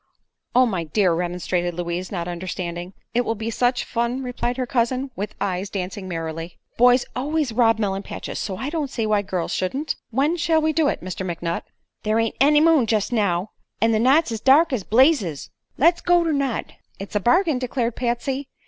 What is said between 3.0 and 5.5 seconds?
"It will be such fun," replied her cousin, with